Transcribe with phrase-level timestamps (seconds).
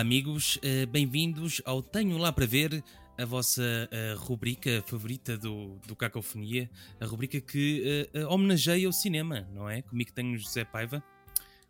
[0.00, 2.82] Olá, amigos, uh, bem-vindos ao Tenho Lá para Ver,
[3.18, 9.46] a vossa uh, rubrica favorita do, do Cacofonia, a rubrica que uh, homenageia o cinema,
[9.52, 9.82] não é?
[9.82, 11.04] Comigo tenho José Paiva.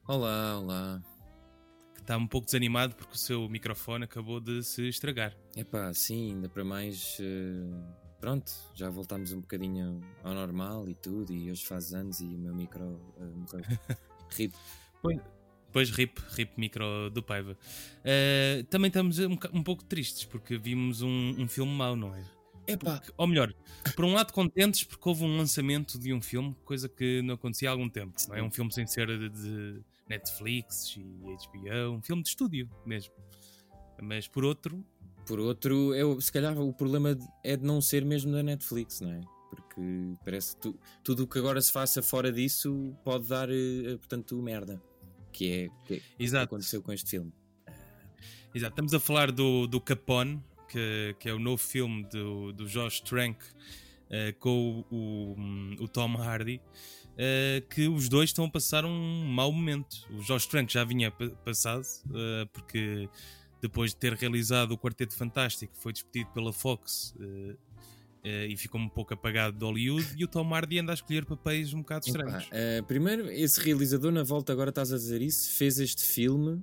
[0.06, 1.02] Olá, olá.
[1.92, 5.36] Que está um pouco desanimado porque o seu microfone acabou de se estragar.
[5.56, 7.18] É pá, sim, ainda para mais.
[8.20, 12.38] pronto, já voltámos um bocadinho ao normal e tudo, e hoje faz anos e o
[12.38, 13.64] meu micro morreu.
[14.38, 14.54] RIP.
[15.70, 17.56] Depois rip, rip micro do Paiva.
[18.00, 22.24] Uh, também estamos um, um, pouco tristes porque vimos um, um filme mau, não é?
[22.76, 23.54] Porque, ou melhor,
[23.94, 27.68] por um lado contentes porque houve um lançamento de um filme, coisa que não acontecia
[27.68, 28.14] há algum tempo.
[28.28, 32.68] Não é um filme sem ser de, de Netflix e HBO, um filme de estúdio
[32.84, 33.12] mesmo.
[34.02, 34.84] Mas por outro.
[35.24, 39.12] Por outro, é, se calhar o problema é de não ser mesmo da Netflix, não
[39.12, 39.20] é?
[39.50, 39.80] Porque
[40.24, 44.40] parece que tu, tudo o que agora se faça fora disso pode dar, eh, portanto,
[44.42, 44.80] merda
[45.32, 47.32] que é que, que aconteceu com este filme.
[48.54, 52.66] Exato, estamos a falar do, do Capone, que, que é o novo filme do, do
[52.66, 58.50] Josh Trank uh, com o, o, o, Tom Hardy, uh, que os dois estão a
[58.50, 60.04] passar um mau momento.
[60.10, 61.12] O Josh Trank já vinha
[61.44, 63.08] passado, uh, porque
[63.62, 67.14] depois de ter realizado o Quarteto Fantástico, foi despedido pela Fox
[68.22, 71.72] e ficou um pouco apagado de Hollywood e o Tom Hardy anda a escolher papéis
[71.72, 72.44] um bocado estranhos.
[72.46, 76.62] uh, primeiro, esse realizador, na volta agora estás a dizer isso, fez este filme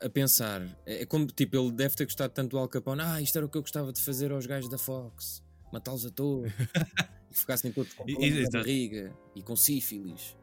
[0.00, 3.36] a pensar, é como tipo, ele deve ter gostado tanto do Al Capone, ah, isto
[3.36, 6.50] era o que eu gostava de fazer aos gajos da Fox, matá-los a todos,
[7.30, 10.37] e ficassem todos com na barriga e com sífilis.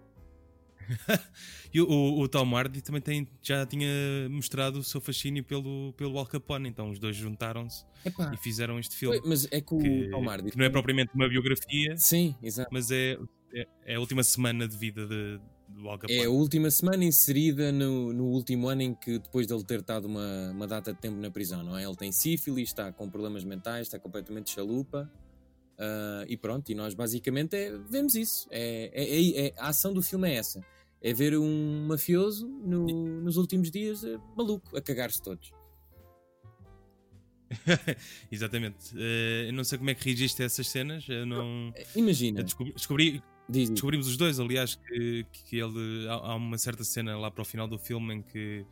[1.73, 3.88] e o, o, o, Tom Hardy também tem, já tinha
[4.30, 8.95] mostrado o seu fascínio pelo, pelo Al Capone, então os dois juntaram-se e fizeram este
[8.95, 9.22] filme.
[9.25, 10.52] Mas é que o que, Tom Hardy.
[10.52, 12.69] Que não é propriamente uma biografia, Sim, exato.
[12.72, 13.17] mas é,
[13.53, 16.19] é, é a última semana de vida de, do Al Capone.
[16.19, 19.79] É a última semana inserida no, no último ano em que, depois de ele ter
[19.79, 21.84] estado uma, uma data de tempo na prisão, não é?
[21.84, 25.12] Ele tem sífilis, está com problemas mentais, está completamente chalupa.
[25.78, 28.47] Uh, e pronto, e nós basicamente é, vemos isso.
[28.50, 30.63] É, é, é, é, a ação do filme é essa
[31.05, 32.88] é ver um mafioso no,
[33.21, 35.53] nos últimos dias uh, maluco, a cagar-se todos.
[38.31, 38.95] Exatamente.
[38.95, 41.07] Uh, eu não sei como é que reagiste a essas cenas.
[41.07, 41.71] Eu não...
[41.75, 42.41] Eh, imagina.
[42.41, 46.07] descobri, descobri diz, descobrimos os dois, aliás, que, que ele.
[46.09, 48.65] Há, há, uma certa cena lá para o final do filme em que.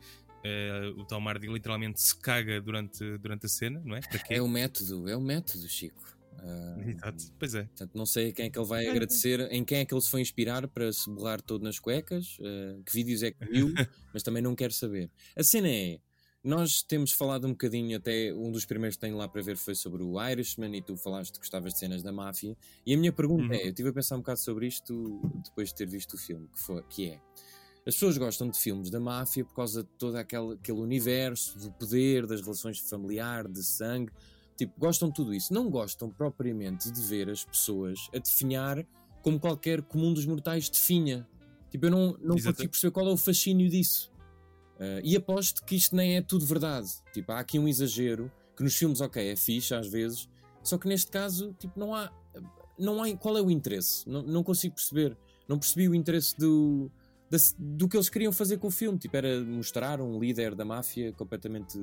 [0.44, 4.00] Uh, o Tom Hardy literalmente se caga durante, durante a cena, não é?
[4.28, 6.13] É o método, é o método, Chico.
[6.44, 7.62] Uh, Exato, pois é.
[7.62, 10.00] Portanto, não sei a quem é que ele vai agradecer, em quem é que ele
[10.02, 13.72] se foi inspirar para se borrar todo nas cuecas, uh, que vídeos é que viu,
[14.12, 15.10] mas também não quero saber.
[15.34, 15.98] A cena é.
[16.42, 19.74] Nós temos falado um bocadinho, até um dos primeiros que tenho lá para ver foi
[19.74, 22.54] sobre o Irishman e tu falaste que gostavas de cenas da máfia.
[22.84, 23.52] E a minha pergunta uhum.
[23.54, 26.46] é: eu estive a pensar um bocado sobre isto depois de ter visto o filme,
[26.48, 27.20] que, foi, que é.
[27.86, 31.72] As pessoas gostam de filmes da máfia por causa de todo aquele, aquele universo, do
[31.72, 34.12] poder, das relações familiares, de sangue.
[34.56, 35.52] Tipo, gostam de tudo isso.
[35.52, 38.86] Não gostam propriamente de ver as pessoas a definhar
[39.22, 41.26] como qualquer comum dos mortais definha.
[41.70, 44.12] Tipo, eu não, não consigo perceber qual é o fascínio disso.
[44.76, 46.88] Uh, e aposto que isto nem é tudo verdade.
[47.12, 50.28] Tipo, há aqui um exagero que nos filmes, ok, é fixe às vezes,
[50.62, 52.10] só que neste caso, tipo, não há.
[52.78, 54.08] Não há qual é o interesse?
[54.08, 55.16] Não, não consigo perceber.
[55.46, 56.90] Não percebi o interesse do,
[57.58, 58.98] do que eles queriam fazer com o filme.
[58.98, 61.78] Tipo, era mostrar um líder da máfia completamente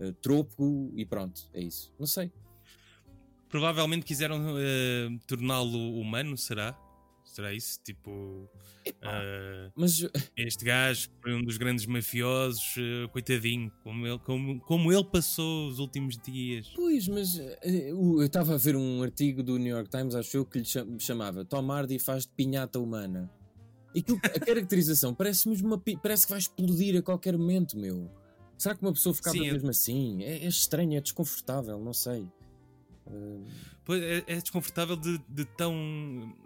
[0.00, 1.92] uh, troco e pronto, é isso.
[1.98, 2.32] Não sei.
[3.48, 6.78] Provavelmente quiseram uh, torná-lo humano, será?
[7.24, 7.78] Será isso?
[7.84, 8.10] Tipo.
[8.10, 10.02] Uh, mas
[10.36, 15.68] este gajo foi um dos grandes mafiosos, uh, coitadinho, como ele, como, como ele passou
[15.68, 16.72] os últimos dias.
[16.74, 20.44] Pois, mas uh, eu estava a ver um artigo do New York Times, acho eu,
[20.44, 20.64] que lhe
[20.98, 23.30] chamava Tom Hardy faz de pinhata humana.
[23.94, 28.10] E que, a caracterização parece mesmo uma, parece que vai explodir a qualquer momento, meu.
[28.60, 30.22] Será que uma pessoa ficava Sim, mesmo assim?
[30.22, 32.28] É, é, estranho, é desconfortável, não sei.
[33.06, 33.42] Uh...
[33.86, 35.74] Pois é, é, desconfortável de, de, tão.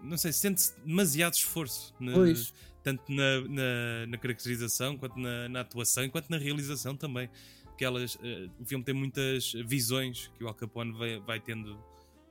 [0.01, 1.93] Não sei, sente-se demasiado esforço.
[1.99, 2.53] Na, pois.
[2.81, 7.29] Tanto na, na, na, caracterização, quanto na, na, atuação, quanto na realização também.
[7.77, 11.77] Que elas, uh, o filme tem muitas visões que o Al Capone vai, vai tendo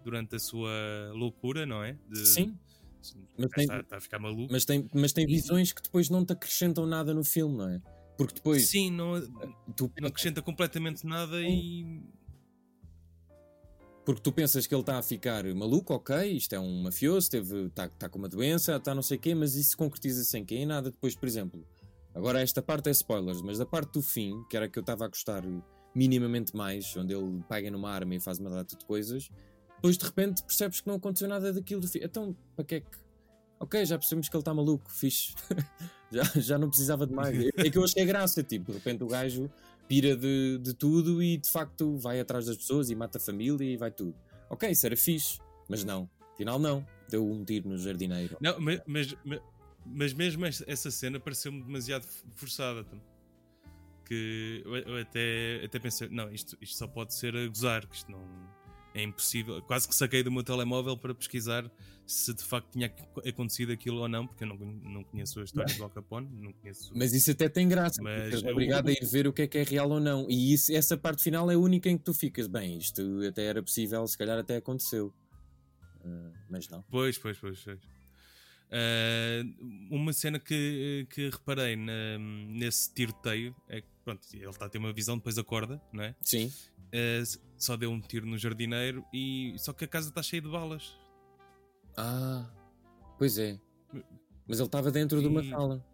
[0.03, 0.73] durante a sua
[1.13, 1.99] loucura, não é?
[2.09, 2.57] De, Sim.
[3.37, 4.51] Mas tem, está, está, a ficar maluco.
[4.51, 7.83] Mas tem, mas tem visões que depois não te acrescentam nada no filme, não é?
[8.17, 8.69] Porque depois.
[8.69, 9.21] Sim, não,
[9.77, 9.91] tu...
[10.01, 12.03] não acrescenta completamente nada e.
[14.05, 17.31] Porque tu pensas que ele está a ficar maluco, ok, isto é um mafioso,
[17.67, 20.57] está tá com uma doença, está não sei o quê, mas isso concretiza-se em quê?
[20.57, 20.91] Em nada.
[20.91, 21.67] Depois, por exemplo,
[22.15, 25.07] agora esta parte é spoilers, mas da parte do fim, que era que eu estava
[25.07, 25.43] a gostar
[25.95, 29.31] minimamente mais, onde ele pega numa arma e faz uma data de coisas,
[29.77, 32.01] depois de repente percebes que não aconteceu nada daquilo do fim.
[32.03, 33.04] Então, para que é que
[33.59, 35.35] ok, já percebemos que ele está maluco, fixe.
[36.11, 37.37] já, já não precisava de mais.
[37.57, 39.51] É que eu achei graça, tipo, de repente o gajo
[39.89, 43.65] pira de, de tudo e de facto vai atrás das pessoas e mata a família
[43.65, 44.15] e vai tudo.
[44.49, 46.87] Ok, isso era fixe, mas não, afinal não.
[47.09, 48.37] Deu um tiro no jardineiro.
[48.41, 49.17] Não, mas, mas,
[49.85, 52.05] mas mesmo essa cena pareceu-me demasiado
[52.35, 52.85] forçada.
[54.07, 58.11] Que eu até, até pensei, não, isto, isto só pode ser a gozar, que isto
[58.11, 58.21] não
[58.95, 59.61] é impossível.
[59.63, 61.71] Quase que saquei do meu telemóvel para pesquisar
[62.07, 62.93] se de facto tinha
[63.27, 66.29] acontecido aquilo ou não, porque eu não, não conheço a história do Al Capone.
[66.33, 66.93] Não conheço...
[66.95, 68.95] Mas isso até tem graça, mas é obrigado eu...
[68.95, 70.27] a ir ver o que é que é real ou não.
[70.31, 73.45] E isso, essa parte final é a única em que tu ficas, bem, isto até
[73.45, 75.13] era possível, se calhar até aconteceu.
[76.05, 76.83] Uh, mas não.
[76.91, 77.59] Pois, pois, pois.
[77.61, 77.81] pois.
[78.75, 79.45] Uh,
[79.91, 84.79] uma cena que, que reparei na, nesse tiroteio é que pronto, ele está a ter
[84.79, 86.15] uma visão, depois acorda, não é?
[86.21, 86.53] Sim.
[86.89, 90.49] Uh, só deu um tiro no jardineiro e só que a casa está cheia de
[90.49, 90.97] balas.
[91.97, 92.49] Ah,
[93.19, 93.59] pois é.
[94.47, 95.23] Mas ele estava dentro e...
[95.23, 95.85] de uma sala.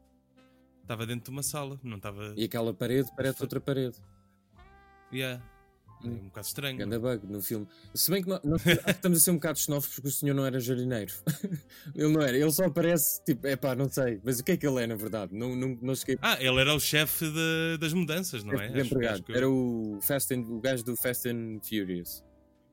[0.83, 2.35] Estava dentro de uma sala, não estava.
[2.37, 3.97] E aquela parede parece outra parede.
[5.13, 5.43] Yeah.
[6.05, 6.79] É um bocado estranho.
[6.79, 7.67] Ganda bug no filme.
[7.95, 10.47] Se bem que nós, nós estamos a ser um bocado xenófobos porque o senhor não
[10.47, 11.13] era jardineiro.
[11.95, 14.21] ele não era, ele só aparece tipo, é pá, não sei.
[14.25, 15.35] Mas o que é que ele é na verdade?
[15.35, 16.19] Não, não, não cheguei...
[16.23, 17.27] Ah, ele era o chefe
[17.79, 18.69] das mudanças, não é?
[18.81, 19.33] Acho, acho que...
[19.33, 22.25] Era o, Fast and, o gajo do Fast and Furious,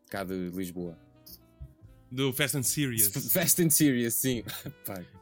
[0.09, 0.97] cá de Lisboa.
[2.09, 3.09] Do Fast and Serious.
[3.31, 4.43] Fast and Serious, sim.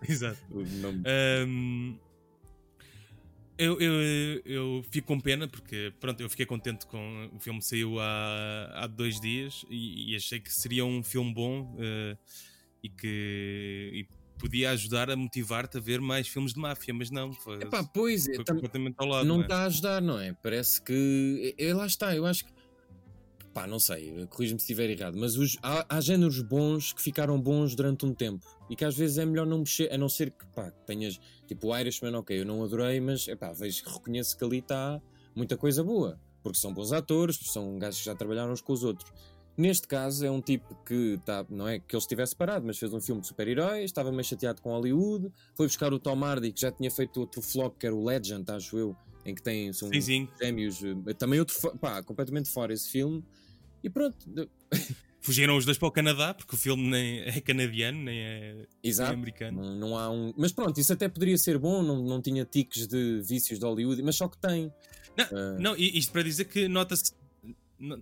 [0.07, 0.37] Exato.
[0.51, 1.03] O nome.
[1.47, 1.99] Um,
[3.57, 7.99] eu, eu, eu fico com pena porque pronto, eu fiquei contente com o filme saiu
[7.99, 12.17] há, há dois dias e, e achei que seria um filme bom uh,
[12.83, 14.07] e que e
[14.37, 17.33] podia ajudar a motivar-te a ver mais filmes de máfia, mas não.
[17.33, 19.25] Foi, Epá, pois, foi completamente ao lado.
[19.25, 19.41] Não, é?
[19.41, 20.33] está a ajudar, não é?
[20.33, 21.55] Parece que.
[21.57, 22.54] É, lá está, eu acho que
[23.55, 27.39] pá, não sei, corrijo-me se estiver errado, mas os, há, há géneros bons que ficaram
[27.39, 30.29] bons durante um tempo e que às vezes é melhor não mexer, a não ser
[30.29, 31.17] que pá, tenhas
[31.47, 35.01] tipo o Irishman, ok, eu não adorei, mas é pá, vejo, reconheço que ali está
[35.33, 38.83] muita coisa boa, porque são bons atores, são gajos que já trabalharam uns com os
[38.83, 39.09] outros.
[39.57, 42.91] Neste caso é um tipo que tá, não é que ele estivesse parado, mas fez
[42.91, 46.59] um filme de super-heróis, estava meio chateado com Hollywood, foi buscar o Tom Hardy que
[46.59, 48.93] já tinha feito outro flop que era o Legend, acho eu,
[49.25, 50.29] em que tem são sim, sim.
[50.41, 53.23] gêmeos, eh, também outro pá, completamente fora esse filme
[53.85, 54.25] e pronto.
[55.21, 59.09] Fugiram os dois para o Canadá, porque o filme nem é canadiano, nem é, Exato.
[59.09, 59.61] Nem é americano.
[59.61, 60.33] Não, não, há um...
[60.37, 64.03] Mas pronto, isso até poderia ser bom, não, não tinha tiques de vícios de Hollywood,
[64.03, 64.71] mas só que tem.
[65.17, 65.59] Não, uh...
[65.59, 67.13] não isto para dizer que nota-se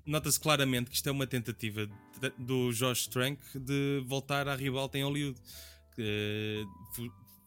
[0.06, 4.98] nota-se claramente que isto é uma tentativa de, do Josh Trank de voltar à ribalta
[4.98, 5.40] em Hollywood.
[5.96, 6.66] Que,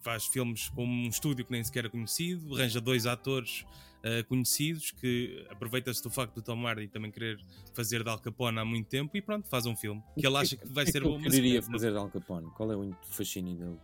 [0.06, 3.67] faz filmes com um estúdio que nem sequer é conhecido, arranja dois atores
[3.98, 7.38] uh, conhecidos que aproveita-se do facto do Tom Hardy também querer
[7.75, 10.56] fazer de Al Capone há muito tempo e pronto, faz um filme que ele acha
[10.56, 11.19] que vai que ser bom.
[11.19, 12.50] Ele queria fazer de Al Capone?
[12.50, 13.78] Qual é o fascínio dele?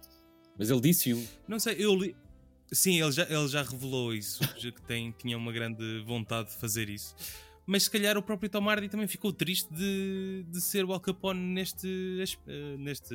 [0.59, 1.23] Mas ele disse-o.
[1.49, 2.15] Não sei, eu li.
[2.71, 6.57] Sim, ele já, ele já revelou isso, já que tem, tinha uma grande vontade de
[6.57, 7.15] fazer isso.
[7.67, 11.01] Mas se calhar o próprio Tom Hardy também ficou triste de, de ser o Al
[11.01, 11.87] Capone neste,
[12.47, 13.15] eh, neste,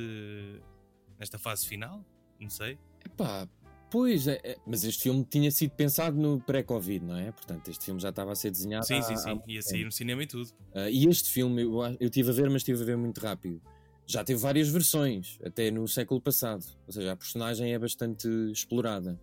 [1.18, 2.04] nesta fase final.
[2.40, 2.78] Não sei.
[3.04, 3.48] Epá,
[3.90, 7.32] pois, é, é, mas este filme tinha sido pensado no pré-Covid, não é?
[7.32, 8.86] Portanto, este filme já estava a ser desenhado.
[8.86, 9.40] Sim, sim, sim.
[9.46, 10.50] Ia sair no cinema e tudo.
[10.74, 13.60] Uh, e este filme, eu, eu tive a ver, mas tive a ver muito rápido.
[14.06, 16.64] Já teve várias versões, até no século passado.
[16.86, 19.20] Ou seja, a personagem é bastante explorada.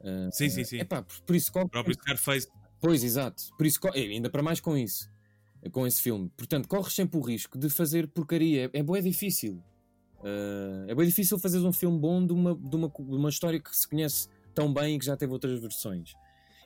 [0.00, 0.78] Uh, sim, sim, sim.
[0.80, 1.52] Epá, por, por isso.
[1.52, 1.64] Qual...
[1.64, 2.48] O próprio Scarface.
[2.80, 3.42] Pois, exato.
[3.56, 5.08] Por isso, ainda para mais com isso.
[5.72, 6.30] Com esse filme.
[6.36, 8.70] Portanto, corres sempre o risco de fazer porcaria.
[8.72, 9.62] É, é bem difícil.
[10.24, 13.60] Uh, é bem difícil fazer um filme bom de uma, de, uma, de uma história
[13.60, 16.14] que se conhece tão bem e que já teve outras versões.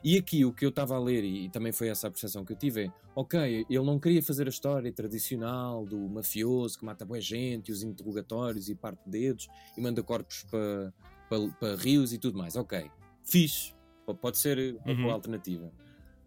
[0.01, 2.53] E aqui o que eu estava a ler, e, também foi essa a percepção que
[2.53, 7.03] eu tive, é ok, ele não queria fazer a história tradicional do mafioso que mata
[7.03, 10.93] boa gente, e os interrogatórios e parte dedos e manda corpos para
[11.29, 12.55] pa, pa rios e tudo mais.
[12.55, 12.89] Ok,
[13.25, 13.73] fixe,
[14.21, 15.01] pode ser uma uhum.
[15.01, 15.69] boa alternativa.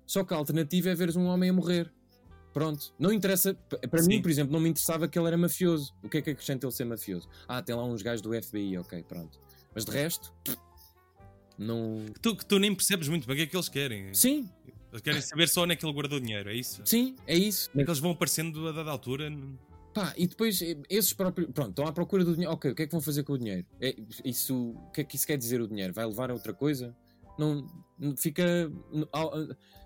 [0.06, 1.90] Só que a alternativa é veres um homem a morrer.
[2.52, 3.54] Pronto, não interessa.
[3.54, 4.09] Para Sim.
[4.09, 5.94] mim, por exemplo, não me interessava que ele era mafioso.
[6.02, 7.28] O que é que acrescenta ele ser mafioso?
[7.49, 9.38] Ah, tem lá uns gajos do FBI, ok, pronto.
[9.75, 10.35] Mas de resto,
[11.59, 12.06] não.
[12.12, 14.12] Que tu, que tu nem percebes muito bem o que é que eles querem.
[14.14, 14.49] Sim.
[14.90, 16.82] Eles querem saber só onde é que ele guardou o dinheiro, é isso?
[16.85, 17.71] Sim, é isso.
[17.75, 19.32] É que eles vão aparecendo a dada altura.
[19.94, 21.50] Pá, e depois eh, esses próprios.
[21.52, 22.52] Pronto, estão à procura do dinheiro.
[22.52, 23.66] Ok, o que é que vão fazer com o dinheiro?
[23.80, 23.94] É,
[24.25, 25.92] isso, o que é que isso quer dizer o dinheiro?
[25.92, 26.94] Vai levar a outra coisa?
[27.38, 27.66] Não.
[28.16, 28.71] Fica.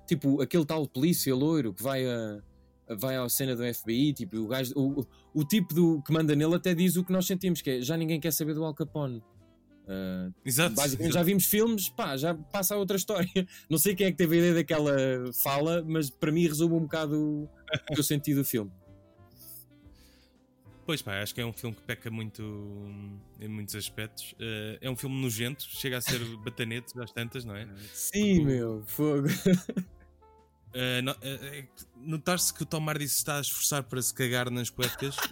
[0.07, 2.41] Tipo, aquele tal polícia loiro que vai a
[2.89, 6.55] vai à cena do FBI, tipo, o, gajo, o, o tipo do, que manda nele
[6.55, 9.23] até diz o que nós sentimos, que é já ninguém quer saber do Al Capone.
[9.87, 10.75] Uh, Exato.
[10.75, 13.31] Basicamente já vimos filmes, pá, já passa a outra história.
[13.71, 14.93] Não sei quem é que teve a ideia daquela
[15.43, 17.49] fala, mas para mim resume um bocado
[17.91, 18.71] o que eu senti do filme.
[20.85, 24.33] Pois pá, acho que é um filme que peca muito hum, em muitos aspectos.
[24.33, 27.69] Uh, é um filme nojento, chega a ser batanete às tantas, não é?
[27.93, 29.27] Sim, meu, fogo.
[30.75, 31.17] Uh, no, uh,
[31.97, 35.17] Notar-se que o Tom Hardy se está a esforçar para se cagar nas cuecas.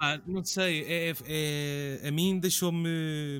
[0.00, 2.88] ah, não sei, é, é a mim deixou-me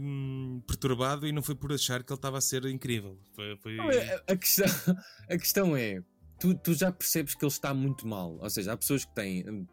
[0.01, 3.19] hum, perturbado e não foi por achar que ele estava a ser incrível.
[3.35, 3.77] Foi, foi...
[3.77, 3.89] Não,
[4.29, 4.67] a, questão,
[5.29, 6.03] a questão é:
[6.39, 8.39] tu, tu já percebes que ele está muito mal.
[8.41, 9.67] Ou seja, há pessoas que têm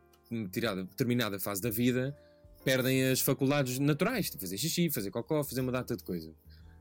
[0.51, 2.15] tirada determinada fase da vida,
[2.63, 6.33] perdem as faculdades naturais, de fazer xixi, fazer cocó, fazer uma data de coisa.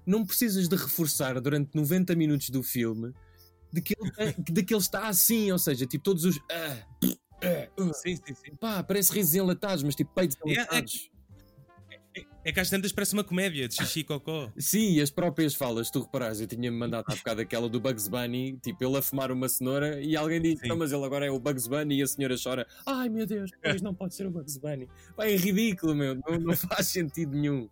[0.06, 3.12] Não precisas de reforçar durante 90 minutos do filme
[3.72, 6.38] de que ele, de que ele está assim, ou seja, tipo todos os.
[6.50, 6.76] Ah,
[7.42, 8.56] ah, uh, sim, sim, sim.
[8.58, 11.10] Pá, parece risos enlatados, mas tipo peitos enlatados.
[11.88, 14.50] É, é, é que às tantas parece uma comédia de xixi e cocó.
[14.58, 18.08] Sim, e as próprias falas, tu reparares, eu tinha-me mandado há bocado aquela do Bugs
[18.08, 21.30] Bunny, tipo, ele a fumar uma cenoura e alguém diz, não, mas ele agora é
[21.30, 24.30] o Bugs Bunny e a senhora chora, ai meu Deus, pois não pode ser o
[24.30, 24.88] Bugs Bunny.
[25.16, 27.68] Vai, é ridículo, meu, não, não faz sentido nenhum.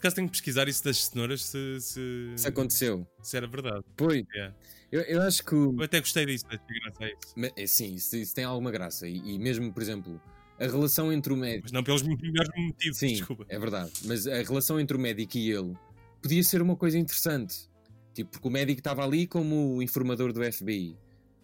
[0.00, 3.06] Por acaso tenho que pesquisar isso das cenouras se, se, se aconteceu.
[3.22, 3.84] Se era verdade.
[3.94, 4.24] Pois.
[4.34, 4.56] Yeah.
[4.90, 5.54] Eu, eu acho que.
[5.54, 7.34] Eu até gostei disso, achei graça a isso.
[7.36, 9.06] Mas, é, sim, isso, isso, tem alguma graça.
[9.06, 10.18] E, e mesmo, por exemplo,
[10.58, 11.64] a relação entre o médico.
[11.64, 13.44] Mas não pelos melhores motivos, Sim, desculpa.
[13.46, 13.92] É verdade.
[14.06, 15.76] Mas a relação entre o médico e ele
[16.22, 17.68] podia ser uma coisa interessante.
[18.14, 20.96] Tipo, porque o médico estava ali como informador do FBI.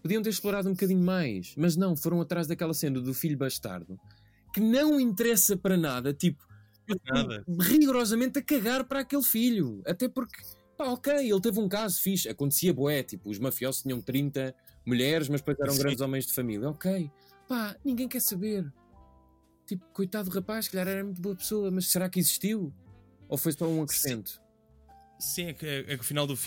[0.02, 1.52] Podiam ter explorado um bocadinho mais.
[1.58, 4.00] Mas não, foram atrás daquela cena do filho bastardo
[4.56, 6.14] que não interessa para nada.
[6.14, 6.42] Tipo,
[7.04, 7.44] nada.
[7.60, 9.82] rigorosamente a cagar para aquele filho.
[9.86, 10.42] Até porque,
[10.76, 12.28] pá, ok, ele teve um caso fixe.
[12.28, 15.78] Acontecia boé, tipo, os mafiosos tinham 30 mulheres, mas depois eram Sim.
[15.80, 16.68] grandes homens de família.
[16.70, 17.10] Ok,
[17.48, 18.72] pá, ninguém quer saber.
[19.66, 22.72] Tipo, coitado do rapaz, calhar era muito boa pessoa, mas será que existiu?
[23.28, 24.40] Ou foi só um acrescento?
[25.18, 26.38] Sim, é que, é, é que o final do uh,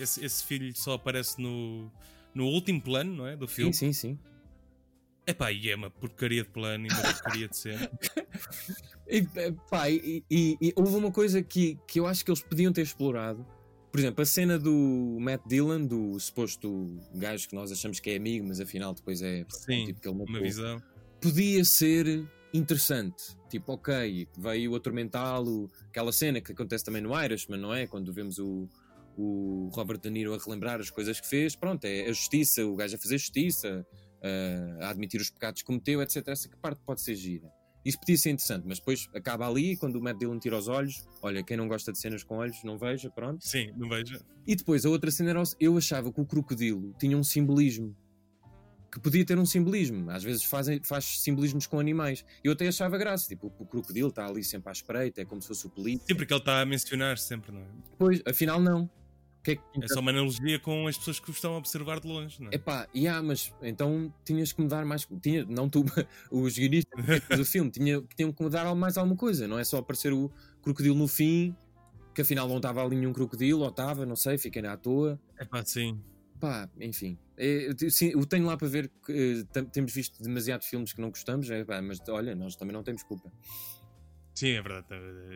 [0.00, 1.90] esse, esse, filho só aparece no,
[2.34, 3.36] no último plano, não é?
[3.36, 3.74] Do filme.
[3.74, 4.18] Sim, sim, sim.
[5.26, 7.90] Epá, e é uma porcaria de plano e uma porcaria de cena.
[9.12, 12.72] e, pá, e, e, e, houve uma coisa que, que eu acho que eles podiam
[12.72, 13.46] ter explorado.
[13.90, 18.16] Por exemplo, a cena do Matt Dillon, do suposto gajo que nós achamos que é
[18.16, 20.34] amigo, mas afinal depois é Sim, tipo que ele matou.
[20.34, 20.82] uma visão.
[21.20, 23.36] Podia ser interessante.
[23.50, 27.86] Tipo, ok, veio atormentá-lo, aquela cena que acontece também no Irishman, não é?
[27.86, 28.66] Quando vemos o,
[29.14, 32.74] o Robert De Niro a relembrar as coisas que fez, pronto, é a justiça, o
[32.74, 33.86] gajo a fazer justiça,
[34.80, 36.26] a admitir os pecados que cometeu, etc.
[36.28, 37.52] Essa parte pode ser gira.
[37.84, 41.06] Isso podia ser interessante, mas depois acaba ali, quando o Matt Dillon tira os olhos,
[41.20, 43.44] olha, quem não gosta de cenas com olhos, não veja, pronto.
[43.44, 44.20] Sim, não veja.
[44.46, 47.96] E depois a outra cena era, eu achava que o crocodilo tinha um simbolismo
[48.92, 50.10] que podia ter um simbolismo.
[50.10, 52.24] Às vezes fazem, faz simbolismos com animais.
[52.44, 55.48] Eu até achava graça, tipo, o crocodilo está ali sempre à espreita, é como se
[55.48, 56.06] fosse o político.
[56.06, 57.66] Sim, porque ele está a mencionar sempre, não é?
[57.98, 58.90] Pois, afinal não.
[59.42, 59.84] Que é, que...
[59.84, 62.50] é, só uma analogia com as pessoas que o estão a observar de longe, não
[62.50, 62.54] é?
[62.54, 65.06] Epá, yeah, mas então tinhas que mudar mais.
[65.20, 65.84] Tinha, não tu,
[66.30, 70.12] os guionistas do filme, tinha, tinham que mudar mais alguma coisa, não é só aparecer
[70.12, 70.30] o
[70.62, 71.56] crocodilo no fim,
[72.14, 75.20] que afinal não estava ali nenhum crocodilo, ou estava, não sei, fiquei à toa.
[75.40, 76.00] Epá, sim.
[76.38, 77.18] Pá, enfim.
[77.36, 81.08] É, sim, eu tenho lá para ver que uh, temos visto demasiados filmes que não
[81.08, 83.32] gostamos, é, pá, mas olha, nós também não temos culpa.
[84.34, 84.86] Sim, é verdade.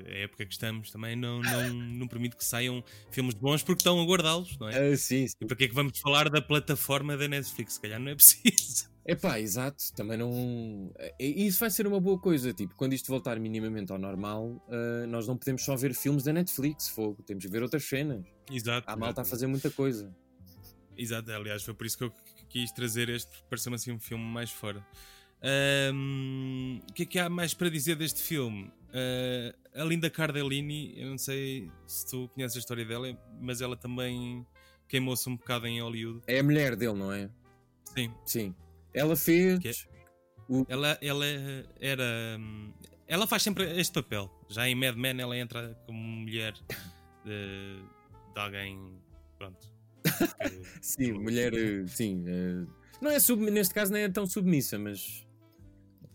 [0.06, 4.00] A época que estamos também não, não, não permite que saiam filmes bons porque estão
[4.00, 4.92] a guardá-los, não é?
[4.92, 5.36] Uh, sim, sim.
[5.40, 7.74] E para que é que vamos falar da plataforma da Netflix?
[7.74, 8.94] Se calhar não é preciso.
[9.08, 9.84] É pá, exato.
[9.94, 10.92] Também não.
[11.16, 12.52] Isso vai ser uma boa coisa.
[12.52, 16.32] Tipo, quando isto voltar minimamente ao normal, uh, nós não podemos só ver filmes da
[16.32, 17.22] Netflix, fogo.
[17.22, 18.26] Temos que ver outras cenas.
[18.50, 18.90] Exato.
[18.90, 20.12] A malta a fazer muita coisa.
[20.96, 22.12] Exato, aliás, foi por isso que eu
[22.48, 24.84] quis trazer este, porque pareceu-me assim um filme mais fora.
[25.92, 28.72] Um, o que é que há mais para dizer deste filme?
[28.96, 33.76] Uh, a Linda Cardellini, eu não sei se tu conheces a história dela, mas ela
[33.76, 34.46] também
[34.88, 36.22] queimou-se um bocado em Hollywood.
[36.26, 37.28] É a mulher dele, não é?
[37.94, 38.12] Sim.
[38.24, 38.54] Sim.
[38.94, 39.62] Ela fez.
[39.64, 39.72] É,
[40.48, 40.64] o...
[40.68, 41.26] ela, ela
[41.78, 42.40] era.
[43.06, 44.30] Ela faz sempre este papel.
[44.48, 46.54] Já em Mad Men ela entra como mulher
[47.24, 47.82] de,
[48.34, 48.98] de alguém.
[49.36, 49.76] Pronto
[50.80, 52.24] sim, mulher, eh, sim.
[53.00, 55.25] Não é sub, neste caso não é tão submissa, mas.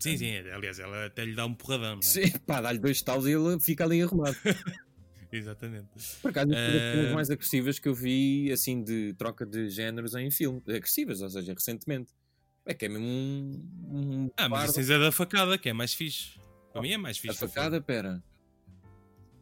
[0.02, 1.98] Sim, sim, aliás, ela até lhe dá um porradão.
[1.98, 2.02] É?
[2.02, 4.36] Sim, pá, dá-lhe dois talos e ele fica ali arrumado.
[5.30, 5.88] Exatamente.
[6.20, 7.14] Por acaso, uma das uh...
[7.14, 10.60] mais agressivas que eu vi, assim, de troca de géneros em filme.
[10.68, 12.12] Agressivas, ou seja, recentemente.
[12.66, 13.62] É que é mesmo um.
[13.90, 16.38] um ah, mas isso é da facada, que é mais fixe.
[16.72, 17.44] Para mim é mais fixe.
[17.44, 18.22] A facada, pera.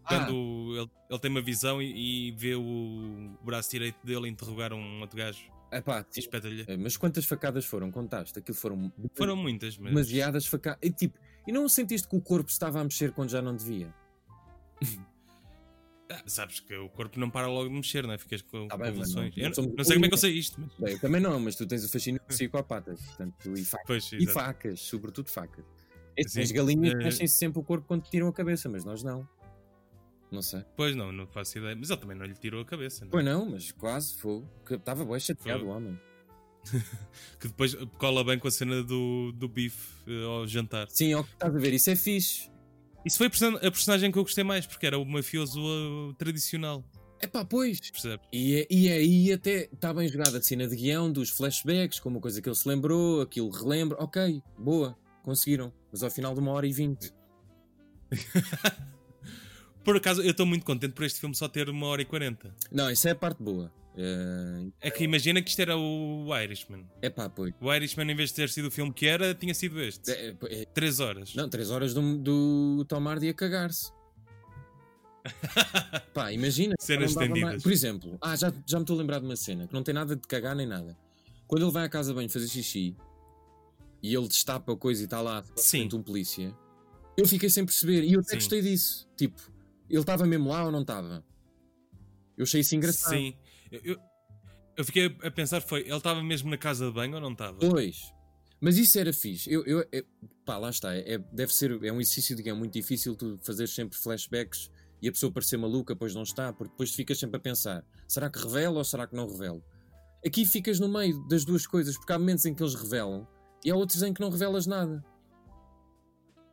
[0.06, 0.82] Quando ah.
[0.82, 5.16] ele, ele, tem uma visão e, e, vê o braço direito dele interrogar um outro
[5.16, 5.50] gajo.
[5.72, 6.64] Epá, e espeta-lhe.
[6.66, 7.90] É, mas quantas facadas foram?
[7.90, 8.38] Contaste?
[8.38, 8.92] Aquilo foram.
[9.14, 9.90] Foram muitas, mas.
[9.92, 10.80] Demasiadas facadas.
[10.82, 13.94] E, tipo, e não sentiste que o corpo estava a mexer quando já não devia?
[16.12, 18.18] Ah, sabes que o corpo não para logo de mexer, não é?
[18.18, 19.36] Ficas com Tá bem, não- convulsões.
[19.36, 20.76] não somos não sei como é que eu sei isto, mas.
[20.76, 23.00] Bem, eu também não, mas tu tens o fascínio de psicopatas.
[23.00, 25.64] Portanto, e, fa- Pois, e facas, sobretudo facas.
[26.18, 29.24] As galinhas Eh, mexem sempre o corpo quando tiram a cabeça, mas nós não.
[30.30, 30.64] Não sei.
[30.76, 31.74] Pois não, não faço ideia.
[31.74, 33.10] Mas ele também não lhe tirou a cabeça, não é?
[33.10, 34.44] Pois não, mas quase foi.
[34.70, 35.98] Estava bem chateado o homem.
[37.40, 40.88] Que depois cola bem com a cena do, do bife eh, ao jantar.
[40.90, 42.50] Sim, ó, estás a ver, isso é fixe.
[43.04, 46.12] Isso foi a person- a personagem que eu gostei mais, porque era o mafioso uh,
[46.18, 46.84] tradicional,
[47.18, 47.80] É pá, pois.
[47.90, 48.26] percebes?
[48.30, 52.16] E, é- e aí até está bem jogada a cena de guião, dos flashbacks, como
[52.16, 53.96] uma coisa que ele se lembrou, aquilo relembra.
[53.98, 55.72] Ok, boa, conseguiram.
[55.90, 57.10] Mas ao final de uma hora e vinte.
[59.90, 62.54] Por acaso, eu estou muito contente por este filme só ter uma hora e quarenta.
[62.70, 63.72] Não, isso é a parte boa.
[63.96, 66.86] É É que imagina que isto era o Irishman.
[67.14, 67.52] pá, pois.
[67.60, 70.10] O Irishman, em vez de ter sido o filme que era, tinha sido este.
[70.12, 71.34] É- é- Três horas.
[71.34, 73.90] não, três horas do, do Tom Hardy a cagar-se.
[76.14, 76.74] Pá, imagina.
[76.80, 77.42] Cenas estendidas.
[77.42, 77.62] mais.
[77.62, 79.92] Por exemplo, ah, já, já me estou a lembrar de uma cena que não tem
[79.94, 80.96] nada de cagar nem nada.
[81.46, 82.96] Quando ele vai à casa bem fazer xixi
[84.02, 85.88] e ele destapa a coisa e está lá Sim.
[85.92, 86.54] um polícia,
[87.18, 88.36] eu fiquei sem perceber e eu até Sim.
[88.36, 89.08] gostei disso.
[89.16, 89.40] Tipo,
[89.90, 91.24] ele estava mesmo lá ou não estava?
[92.36, 93.12] Eu achei isso engraçado.
[93.12, 93.34] Sim.
[93.70, 93.96] Eu, eu,
[94.76, 97.58] eu fiquei a pensar, foi, ele estava mesmo na casa de banho ou não estava?
[97.58, 98.12] Pois.
[98.60, 99.50] Mas isso era fixe.
[99.52, 100.04] Eu, eu, é-
[100.44, 100.94] pá, lá está.
[100.94, 104.70] É, deve ser, é um exercício de guião muito difícil tu fazer sempre flashbacks
[105.02, 108.28] e a pessoa parecer maluca, pois não está, porque depois ficas sempre a pensar: será
[108.30, 109.62] que revela ou será que não revela?
[110.24, 113.26] Aqui ficas no meio das duas coisas, porque há momentos em que eles revelam
[113.64, 115.02] e há outros em que não revelas nada.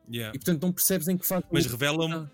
[0.10, 0.34] Yeah.
[0.34, 1.44] E portanto não percebes em que faz.
[1.52, 2.32] Mas revelam, Ah,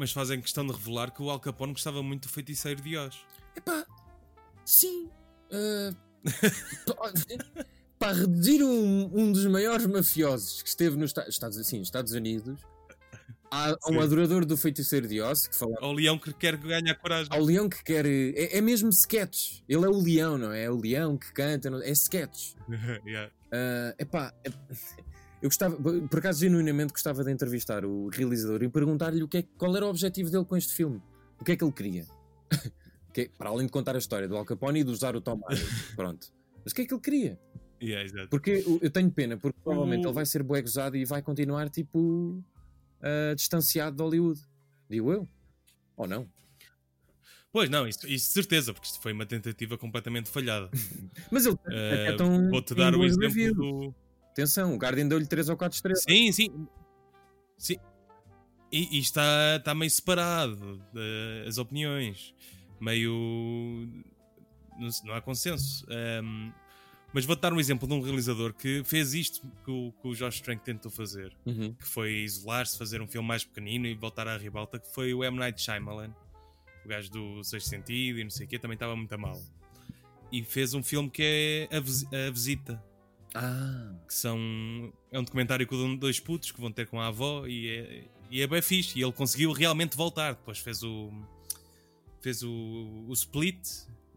[0.00, 3.18] mas fazem questão de revelar que o Al Capone gostava muito do feiticeiro de Oz.
[3.54, 3.84] Epá,
[4.64, 5.10] sim.
[6.86, 7.12] pá,
[7.98, 12.58] para reduzir um, um dos maiores mafiosos que esteve nos Esta- Estados, Estados Unidos,
[13.50, 13.96] há Sim.
[13.96, 17.28] um adorador do feiticeiro de Oz que fala Ao leão que quer ganhar coragem.
[17.30, 18.06] ao leão que quer.
[18.06, 19.60] É, é mesmo sketch.
[19.68, 20.64] Ele é o leão, não é?
[20.64, 22.54] É o leão que canta, não- é sketch.
[23.06, 23.30] Yeah.
[23.52, 24.50] Ah, epá, é-
[25.42, 29.42] eu gostava, por acaso, genuinamente gostava de entrevistar o realizador e perguntar-lhe o que é,
[29.56, 31.00] qual era o objetivo dele com este filme.
[31.40, 32.06] O que é que ele queria?
[33.12, 35.20] Que é- para além de contar a história do Al Capone e de usar o
[35.20, 35.60] Tom Hardy.
[35.96, 36.28] Pronto.
[36.64, 37.40] Mas o que é que ele queria?
[37.82, 38.28] Yeah, exato.
[38.28, 41.68] Porque eu eu tenho pena, porque provavelmente ele vai ser bué gozado e vai continuar
[41.70, 42.40] tipo
[43.02, 44.40] ah, distanciado de Hollywood.
[44.88, 45.28] Digo eu.
[45.96, 46.28] Ou não?
[47.52, 50.70] Pois não, isso, isso de certeza, porque isto foi uma tentativa completamente falhada.
[51.32, 52.48] Mas ele Eh, é tão.
[52.48, 53.94] Vou-te dar o exemplo do.
[54.32, 56.02] Atenção, o Guardian deu-lhe 3 ou 4 estrelas.
[56.02, 56.68] Sim, sim.
[57.58, 57.76] Sim.
[58.72, 62.34] E, e está, está meio separado eh, as opiniões.
[62.80, 63.88] Meio.
[64.78, 65.84] Não, não há consenso.
[65.90, 66.52] Ehm,
[67.12, 70.14] mas vou-te dar um exemplo de um realizador que fez isto que o, que o
[70.14, 71.36] Josh Trank tentou fazer.
[71.44, 71.74] Uhum.
[71.74, 74.78] Que foi isolar-se, fazer um filme mais pequenino e voltar à ribalta.
[74.78, 75.36] Que foi o M.
[75.36, 76.14] Night Shyamalan.
[76.84, 78.58] O gajo do Sexto Sentido e não sei o quê.
[78.58, 79.38] Também estava muito a mal.
[80.30, 82.89] E fez um filme que é A Visita
[83.34, 87.46] Ah, que são é um documentário com dois putos que vão ter com a avó
[87.46, 91.10] e é, e é bem fixe e ele conseguiu realmente voltar depois fez o
[92.20, 92.50] fez o,
[93.08, 93.60] o Split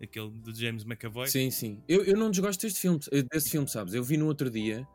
[0.02, 1.82] aquele do James McAvoy sim, sim.
[1.88, 3.93] Eu, eu não desgosto deste filme, eh, desse filme, sabes?
[3.93, 4.88] Eu vi no outro dia.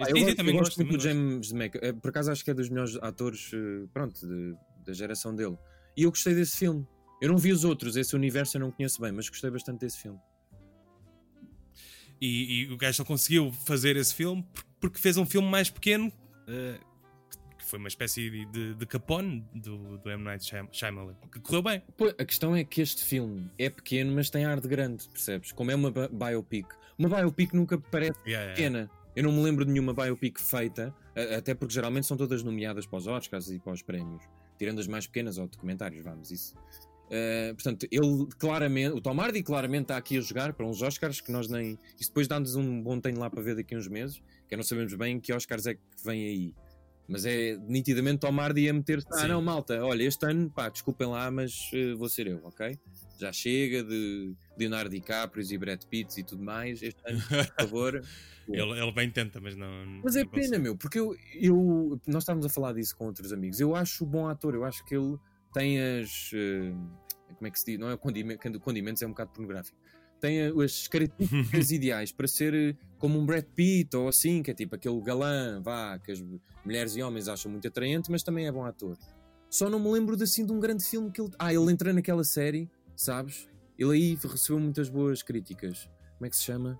[0.00, 1.74] Ah, eu sim, gosto, também eu gosto, gosto muito do também James Mac.
[1.76, 5.58] eh, Por acaso acho que é dos melhores atores, eh, pronto, de- da geração dele.
[5.96, 6.86] E eu gostei desse filme.
[7.20, 9.98] Eu não vi os outros, esse universo eu não conheço bem, mas gostei bastante desse
[10.00, 10.18] filme.
[12.20, 15.68] E, e o gajo só conseguiu fazer esse filme por- porque fez um filme mais
[15.70, 16.12] pequeno
[16.48, 16.78] eh,
[17.58, 20.22] que foi uma espécie de, de, Capone do, do M.
[20.24, 21.82] Night Shyam- Shyamalan que correu bem
[22.18, 25.52] a questão é que este filme é pequeno, mas tem ar de grande, percebes?
[25.52, 26.66] Como é uma bi- biopic.
[26.98, 28.54] Uma biopic nunca parece Yeah, yeah.
[28.54, 28.90] pequena.
[29.16, 30.94] Eu não me lembro de nenhuma biopic feita,
[31.36, 34.22] até porque geralmente são todas nomeadas para os Oscars e para os prémios,
[34.58, 36.54] tirando as mais pequenas ou documentários, vamos, isso.
[37.10, 41.20] Uh, portanto, ele claramente, o Tom Hardy claramente está aqui a jogar para uns Oscars
[41.20, 41.76] que nós nem.
[41.98, 44.62] Isso depois dá-nos um bom tenho lá para ver daqui a uns meses, que não
[44.62, 46.54] sabemos bem que Oscars é que vem aí.
[47.08, 49.08] Mas é nitidamente Tom Hardy a meter-se.
[49.10, 52.78] Ah, não, malta, olha, este ano, pá, desculpem lá, mas uh, vou ser eu, ok?
[53.18, 56.80] Já chega de Leonardo DiCaprio e Brad Pitt e tudo mais.
[56.80, 58.04] Este ano, por favor.
[58.48, 60.62] ele, ele bem tenta mas não Mas é não pena, consegue.
[60.62, 62.00] meu, porque eu, eu.
[62.06, 63.58] Nós estávamos a falar disso com outros amigos.
[63.58, 65.18] Eu acho bom ator, eu acho que ele
[65.52, 66.30] tem as.
[66.34, 66.72] eh,
[67.34, 67.78] como é que se diz?
[67.78, 69.78] Não é condimento, condimentos, é um bocado pornográfico.
[70.20, 74.54] Tem as características ideais para ser eh, como um Brad Pitt ou assim, que é
[74.54, 76.22] tipo aquele galã, vá, que as
[76.64, 78.98] mulheres e homens acham muito atraente, mas também é bom ator.
[79.48, 81.30] Só não me lembro de, assim de um grande filme que ele.
[81.38, 83.48] Ah, ele entra naquela série, sabes?
[83.78, 85.88] Ele aí recebeu muitas boas críticas.
[86.18, 86.78] Como é que se chama?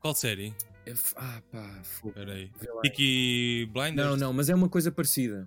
[0.00, 0.54] qual série?
[0.86, 2.10] É Ah, pá, fogo.
[2.10, 2.80] Espera aí Vê lá.
[2.82, 5.44] Peaky Blinders Não, não, mas é uma coisa parecida.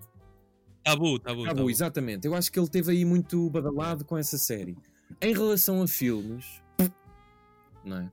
[0.84, 1.70] Tabu, tabu, Tabu, tabu.
[1.70, 2.26] exatamente.
[2.26, 4.78] Eu acho que ele teve aí muito badalado com essa série.
[5.22, 6.46] Em relação a filmes,
[7.84, 8.12] não é?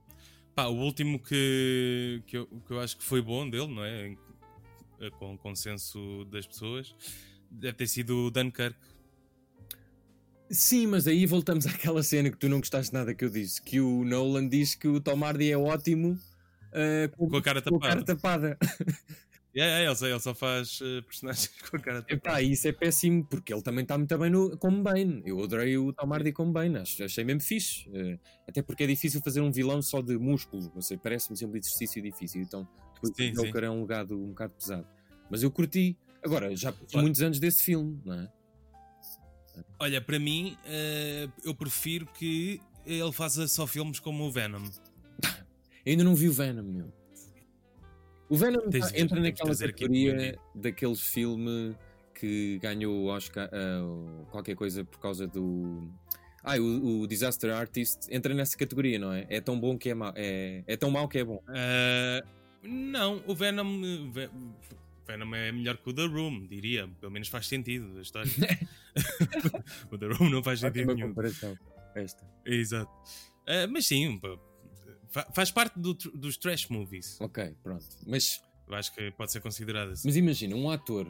[0.55, 4.09] Pá, o último que, que, eu, que eu acho que foi bom dele, não é?
[4.09, 4.19] Em-
[5.01, 6.95] eh, Com o consenso das pessoas,
[7.51, 8.77] deve ter sido o Dunkirk.
[10.51, 13.81] Sim, mas aí voltamos àquela cena que tu não gostaste nada que eu disse, que
[13.81, 16.19] o Nolan diz que o Tom Hardy é ótimo
[16.73, 18.57] ah, com, Com a cara com a cara tapada.
[19.57, 22.15] É, é, ele, só, ele só faz eh, personagens com a cara tapada.
[22.15, 25.23] Epá, isso é péssimo, porque ele também está muito bem no, como Bane.
[25.25, 27.89] Eu adorei o Tom Hardy como Bane, acho, achei mesmo fixe.
[27.95, 31.57] Eh, até porque é difícil fazer um vilão só de músculo, não sei, parece-me sempre
[31.57, 32.43] um exercício difícil.
[32.43, 32.69] Então,
[33.03, 34.87] Sim, o Joker é um legado um bocado pesado.
[35.31, 35.97] Mas eu curti.
[36.23, 37.03] Agora, já Olha.
[37.03, 38.33] muitos anos desse filme, não é?
[39.79, 44.63] Olha, para mim, eh, eu prefiro que ele faça só filmes como o Venom.
[45.85, 46.93] Eu ainda não vi o Venom, meu.
[48.29, 51.77] O Venom Tens tá- entra naquela categoria daqueles filme
[52.15, 53.49] que ganhou o Oscar,
[53.85, 55.89] o- qualquer coisa por causa do.
[56.43, 59.27] Ah, o, o Disaster Artist entra nessa categoria, não é?
[59.29, 60.13] É tão bom que é mau.
[60.17, 61.43] É, é tão mau que é bom.
[61.49, 62.25] Eh,
[62.63, 64.31] não, o Venom, Ve-
[65.07, 66.89] Venom é melhor que o The Room, diria.
[67.01, 68.31] Pelo menos faz sentido a história.
[69.91, 71.09] o The Room não faz sentido nenhum.
[71.09, 71.57] comparação.
[71.95, 72.25] Esta.
[72.45, 72.91] Exato.
[73.47, 74.21] Eh, mas sim,
[75.33, 77.21] faz parte do dos trash movies.
[77.21, 77.85] Ok, pronto.
[78.07, 80.07] Mas, Eu acho que pode ser considerado assim.
[80.07, 81.07] mas imagina, um ator.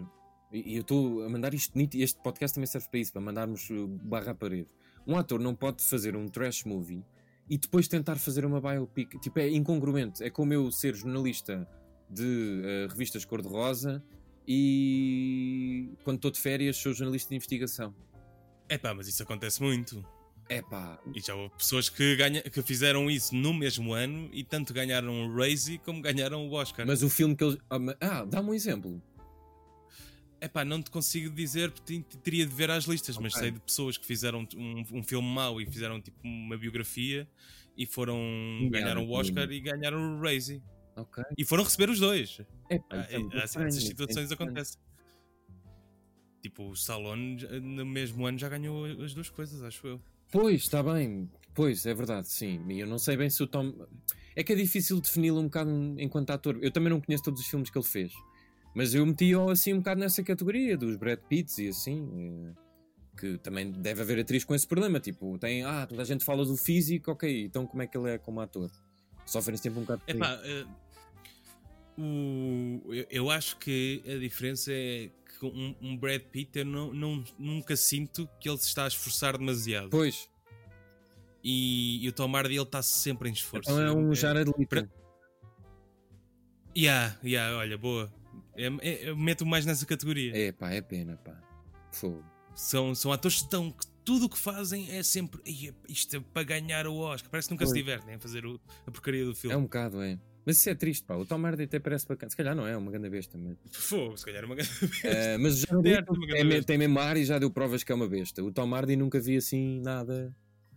[0.52, 1.72] E eu estou a mandar isto.
[1.94, 4.68] Este podcast também serve para isso, para mandarmos uh, barra à parede.
[5.06, 7.04] Um ator não pode fazer um trash movie
[7.48, 9.18] e depois tentar fazer uma biopic.
[9.20, 10.22] Tipo, é incongruente.
[10.22, 11.68] É como eu ser jornalista
[12.08, 14.02] de uh, revistas cor-de-rosa
[14.46, 17.94] e quando estou de férias sou jornalista de investigação.
[18.68, 20.04] É pá, mas isso acontece muito.
[20.48, 24.44] É pá, E já houve pessoas que, ganha, que fizeram isso no mesmo ano e
[24.44, 26.86] tanto ganharam o Razzie como ganharam o Oscar.
[26.86, 27.58] mas o filme que eles.
[27.68, 29.02] Ah, Ah, dá-me um exemplo.
[30.40, 33.42] É pá, não te consigo dizer porque te- teria de ver as listas, mas Ok.
[33.42, 37.26] sei de pessoas que fizeram um, um filme mau e fizeram tipo uma biografia
[37.76, 38.16] e foram
[38.70, 40.62] ganharam o Oscar e ganharam o Razzie.
[40.94, 41.24] Ok.
[41.36, 42.40] E foram receber os dois.
[42.70, 44.50] É pá, Ah, é é- estranho, essas é situações estranho.
[44.50, 44.78] acontecem.
[46.42, 50.00] Tipo, o Stallone já- no mesmo ano já ganhou as duas coisas, acho eu.
[50.32, 51.30] Pois, está bem.
[51.54, 52.60] Pois, é verdade, sim.
[52.68, 53.72] E eu não sei bem se o Tom.
[54.34, 56.58] É que é difícil defini-lo um bocado enquanto ator.
[56.60, 58.12] Eu também não conheço todos os filmes que ele fez.
[58.74, 62.06] Mas eu meti-o assim um bocado nessa categoria dos Brad Pitts e assim.
[62.46, 62.52] eh,
[63.18, 65.00] Que também deve haver atriz com esse problema.
[65.00, 65.62] Tipo, tem.
[65.64, 67.44] Ah, toda a gente fala do físico, ok.
[67.44, 68.70] Então como é que ele é como ator?
[69.24, 70.02] Sofrem sempre um bocado.
[70.06, 70.66] É por pá, eh,
[71.98, 76.92] o, eu, eu acho que a diferença é que um, um Brad Pitt eu não,
[76.92, 79.90] não- nunca sinto que ele se está a esforçar demasiado.
[79.90, 80.28] Pois,
[81.44, 83.70] E, e o Tom Hardy ele está sempre em esforço.
[83.70, 84.68] então é um Jared Leto.
[84.68, 84.88] para-
[86.76, 88.12] Yeah, yeah, olha, boa.
[88.54, 90.36] É, é, eu meto mais nessa categoria.
[90.36, 91.40] É pá, é pena, pá.
[91.92, 92.24] Fogo.
[92.54, 96.20] São, são atores que estão que tudo o que fazem é sempre "Ei, isto é
[96.20, 97.30] para ganhar o Oscar.
[97.30, 97.84] Parece que nunca se Pois.
[97.84, 99.54] divertem a fazer o- a porcaria do filme.
[99.54, 100.18] É um bocado, é.
[100.46, 101.16] Mas isso é triste, pá.
[101.16, 102.30] O Tom Hardy até parece bacana.
[102.30, 103.56] Se calhar não é, uma grande besta, mas.
[103.72, 104.70] Fogo, se calhar é uma grande
[105.40, 106.64] mas o Jared Tem Leto uma grande é, besta.
[106.64, 108.44] tem mesmo ar e já deu provas que é uma besta.
[108.44, 110.32] O Tom Hardy nunca vi assim nada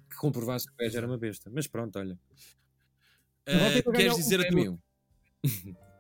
[0.10, 1.52] que comprovasse que o gajo era uma besta.
[1.54, 2.18] Mas pronto, olha.
[3.46, 4.80] Ah, ganhar queres um dizer a tua.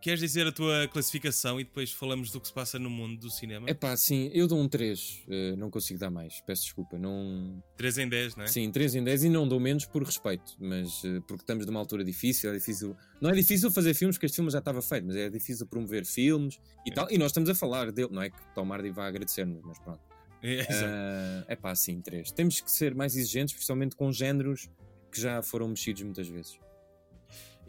[0.02, 3.30] Queres dizer a tua classificação e depois falamos do que se passa no mundo do
[3.30, 3.70] cinema?
[3.70, 5.24] É pá, sim, eu dou um 3.
[5.30, 6.40] eh, não consigo dar mais.
[6.42, 6.98] Peço desculpa.
[6.98, 7.62] Não...
[7.76, 8.48] 3 em 10, não é?
[8.48, 10.54] Sim, 3 em 10 e não dou menos por respeito.
[10.58, 12.96] Mas eh, porque estamos numa altura difícil, é difícil.
[13.20, 16.06] Não é difícil fazer filmes, porque este filme já estava feito, mas é difícil promover
[16.06, 16.94] filmes e É.
[16.94, 17.12] tal.
[17.12, 18.10] E nós estamos a falar dele.
[18.10, 20.00] Não é que Tom Hardy vá agradecer-nos, mas pronto.
[20.42, 21.46] É, exato.
[21.50, 22.32] é pá, sim, 3.
[22.32, 24.70] Temos que ser mais exigentes, principalmente com géneros
[25.12, 26.58] que já foram mexidos muitas vezes.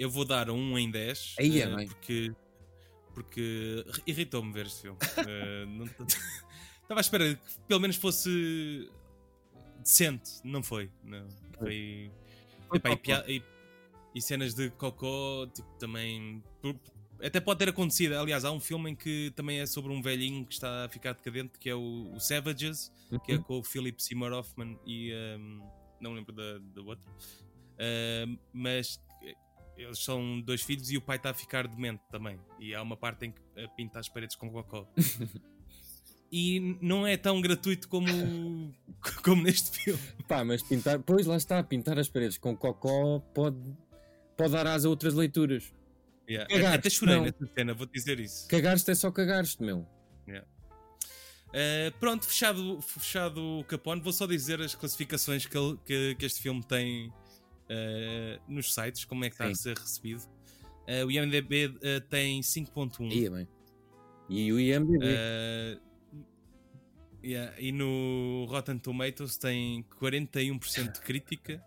[0.01, 1.87] Eu vou dar um em 10 Aí é eh, bem.
[1.87, 2.33] porque,
[3.15, 4.99] porque irritou-me ver este filme.
[5.29, 8.91] Eh, não- Estava à espera que pelo menos fosse
[9.79, 10.91] decente, não foi.
[11.05, 11.29] Não.
[11.59, 12.11] Foi.
[12.73, 12.91] Epá,
[13.29, 13.43] e, e-
[14.15, 16.43] e cenas de cocó, tipo, também.
[17.23, 18.15] Até pode ter acontecido.
[18.15, 21.13] Aliás, há um filme em que também é sobre um velhinho que está a ficar
[21.13, 22.91] decadente, que é o, o Savages,
[23.25, 23.43] que é Uhum.
[23.43, 25.61] com o Philip Seymour Hoffman e um,
[26.01, 27.05] não lembro da, da outra,
[28.27, 28.99] Um, mas
[29.83, 32.39] eles são dois filhos e o pai está a ficar demente também.
[32.59, 34.87] E há uma parte em que eh, pinta as paredes com cocó.
[36.33, 38.07] e não é tão gratuito como,
[39.25, 40.01] como neste filme.
[40.29, 43.59] Pá, mas pintar, pois lá está, pintar as paredes com cocó pode,
[44.37, 45.73] pode dar asa a outras leituras.
[46.29, 46.49] Yeah.
[46.49, 47.25] Cagaste, Até chorei não.
[47.25, 48.47] nessa cena, vou dizer isso.
[48.49, 49.87] Cagaste é só cagaste, meu.
[51.51, 56.41] Uh, pronto, fechado, fechado o Capone, vou só dizer as classificações que, que- que este
[56.41, 57.13] filme tem
[57.71, 59.53] uh, nos sites, como é que está Sim.
[59.53, 60.23] a ser recebido.
[60.23, 63.13] Uh, o IMDB uh, tem 5.1.
[63.13, 63.49] Ia bem.
[64.29, 65.05] E o IMDB.
[67.23, 71.63] Yeah, e no Rotten Tomatoes tem 41% de crítica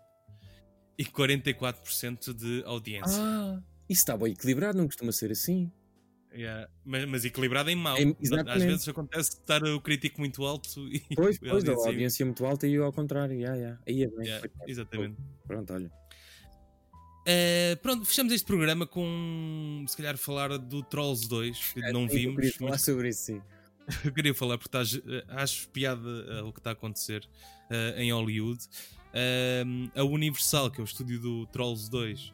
[0.98, 3.22] e 44% de audiência.
[3.22, 5.70] Ah, isso está bem equilibrado, não costuma ser assim.
[6.34, 6.68] Yeah.
[6.84, 7.96] Mas, mas, equilibrado em mau.
[7.96, 8.02] É,
[8.48, 12.26] Às vezes acontece estar o crítico muito alto e pois, pois, a audiência, a audiência
[12.26, 13.34] muito alta e eu ao contrário.
[13.34, 13.80] Yeah, yeah.
[13.86, 14.26] Aí é bem.
[14.26, 15.16] Yeah, exatamente.
[15.46, 15.90] Pronto, olha.
[17.26, 22.06] Uh, pronto, fechamos este programa com se calhar falar do Trolls 2, que é, não
[22.06, 22.24] vimos.
[22.26, 22.82] Eu queria falar mas...
[22.84, 23.42] sobre isso, sim.
[24.04, 26.00] eu queria falar porque estás, eh, acho piada
[26.42, 27.26] uh, o que está a acontecer
[27.70, 28.62] uh, em Hollywood.
[29.94, 32.32] a Universal, que é o estúdio do Trolls 2,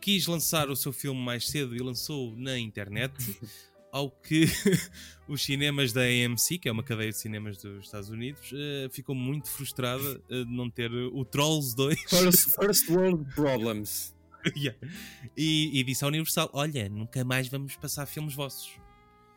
[0.00, 3.12] quis lançar o seu filme mais cedo e lançou na internet.
[3.92, 4.46] ao que
[5.28, 9.14] os cinemas da AMC, que é uma cadeia de cinemas dos Estados Unidos, uh, ficou
[9.14, 12.00] muito frustrada uh, de não ter o Trolls 2.
[12.08, 14.16] First, first World Problems.
[14.56, 14.76] yeah.
[15.36, 18.72] e, e, disse à Universal: Olha, nunca mais vamos passar filmes vossos.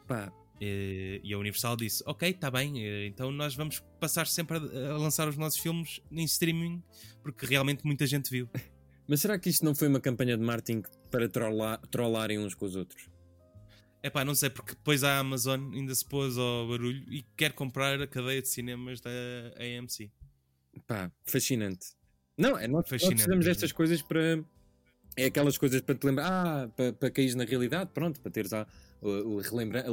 [0.07, 0.31] Pá.
[0.55, 5.27] Uh, e a Universal disse: Ok, está bem, então nós vamos passar sempre a lançar
[5.27, 6.81] os nossos filmes em streaming,
[7.21, 8.49] porque realmente muita gente viu.
[9.07, 12.65] Mas será que isto não foi uma campanha de marketing para trollar, trollarem uns com
[12.65, 13.09] os outros?
[14.01, 17.53] É pá, não sei, porque depois a Amazon ainda se pôs ao barulho e quer
[17.53, 19.09] comprar a cadeia de cinemas da
[19.57, 20.11] AMC.
[20.85, 21.87] Pá, fascinante.
[22.37, 24.43] Não, é, nós, fascinante, nós precisamos destas coisas para.
[25.17, 26.27] É aquelas coisas para te lembrar.
[26.29, 28.67] Ah, para, para cair na realidade, pronto, para teres ah,
[29.01, 29.39] o,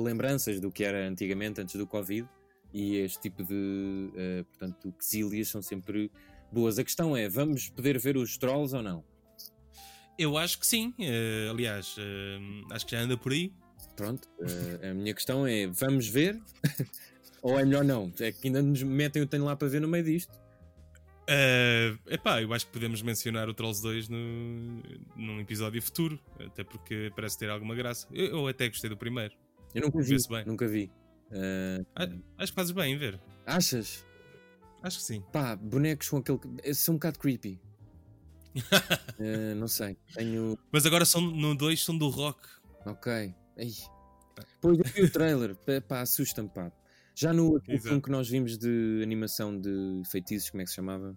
[0.02, 2.28] lembranças do que era antigamente, antes do Covid.
[2.72, 3.54] E este tipo de.
[3.54, 6.10] Uh, portanto, quesílias são sempre
[6.52, 6.78] boas.
[6.78, 9.04] A questão é: vamos poder ver os trolls ou não?
[10.18, 10.94] Eu acho que sim.
[10.98, 13.52] Uh, aliás, uh, acho que já anda por aí.
[13.96, 16.40] Pronto, uh, a minha questão é: vamos ver?
[17.42, 18.12] Ou é melhor não?
[18.20, 20.32] É que ainda nos metem o tenho lá para ver no meio disto.
[21.22, 24.82] Uh, epá, eu acho que podemos mencionar o Trolls 2 no,
[25.16, 28.06] num episódio futuro, até porque parece ter alguma graça.
[28.12, 29.34] Eu, eu até gostei do primeiro.
[29.74, 30.16] Eu nunca vi.
[30.28, 30.44] Bem.
[30.44, 30.90] Nunca vi.
[31.30, 33.20] Uh, acho que fazes bem em ver.
[33.46, 34.04] Achas?
[34.82, 35.22] Acho que sim.
[35.32, 36.40] Pá, bonecos com aquele.
[36.74, 37.60] São um bocado creepy.
[38.56, 39.96] uh, não sei.
[40.14, 40.58] Tenho...
[40.70, 42.40] Mas agora são, no 2 são do rock.
[42.84, 43.12] Ok.
[43.12, 43.70] Ai.
[44.60, 46.72] Pois eu vi o trailer, pá, assusta-me, pá.
[47.14, 51.16] Já no filme que nós vimos de animação de feitiços, como é que se chamava?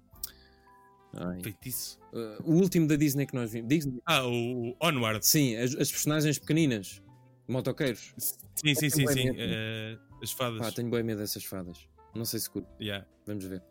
[1.13, 1.41] Ai.
[1.41, 1.97] Feitiço?
[2.11, 3.69] Uh, o último da Disney que nós vimos.
[3.69, 4.01] Disney.
[4.05, 5.25] Ah, o Onward.
[5.25, 7.01] Sim, as, as personagens pequeninas,
[7.47, 8.13] motoqueiros.
[8.17, 9.29] Sim, sim, sim, sim.
[9.29, 10.59] Uh, as fadas.
[10.59, 11.87] Pá, tenho bem medo dessas fadas.
[12.15, 12.67] Não sei se curto.
[12.81, 13.05] Yeah.
[13.25, 13.61] Vamos ver.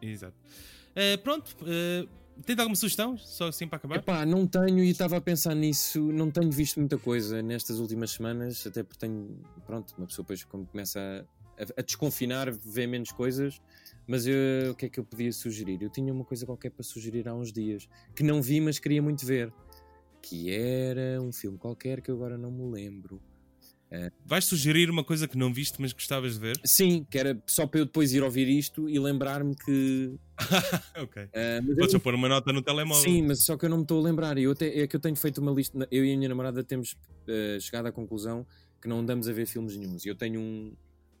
[0.00, 0.36] Exato.
[0.90, 1.56] Uh, pronto.
[1.62, 2.08] Uh,
[2.42, 3.16] tem alguma sugestão?
[3.16, 3.96] Só assim para acabar?
[3.96, 6.00] Epá, não tenho e estava a pensar nisso.
[6.12, 9.40] Não tenho visto muita coisa nestas últimas semanas, até porque tenho.
[9.66, 11.00] Pronto, uma pessoa depois como começa
[11.58, 13.60] a, a, a desconfinar, vê menos coisas.
[14.06, 15.80] Mas eu, o que é que eu podia sugerir?
[15.80, 19.00] Eu tinha uma coisa qualquer para sugerir há uns dias que não vi, mas queria
[19.00, 19.52] muito ver.
[20.20, 23.22] Que era um filme qualquer que eu agora não me lembro.
[23.94, 26.60] Uh, Vais sugerir uma coisa que não viste, mas gostavas de ver?
[26.64, 30.16] Sim, que era só para eu depois ir ouvir isto e lembrar-me que.
[31.00, 31.22] ok.
[31.24, 32.00] Uh, Podes eu...
[32.00, 33.02] pôr uma nota no telemóvel.
[33.02, 34.36] Sim, mas só que eu não me estou a lembrar.
[34.36, 35.86] Eu até, é que eu tenho feito uma lista.
[35.90, 38.44] Eu e a minha namorada temos uh, chegado à conclusão
[38.82, 40.04] que não andamos a ver filmes nenhums.
[40.04, 40.74] Eu tenho um.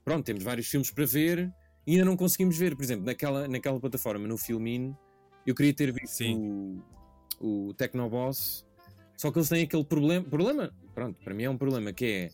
[0.04, 1.52] Pronto, temos vários filmes para ver
[1.86, 2.74] e ainda não conseguimos ver.
[2.74, 4.94] Por exemplo, naquela, naquela plataforma, no Filmin,
[5.46, 6.82] eu queria ter visto Sim.
[7.40, 8.66] o, o Tecnoboss.
[9.16, 10.24] Só que eles têm aquele problema.
[10.24, 10.74] Problema?
[10.92, 12.30] Pronto, para mim é um problema que é